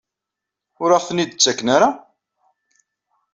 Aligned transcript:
Ur 0.81 0.89
aɣ-ten-id-ttaken 0.91 1.67
ara? 1.75 1.89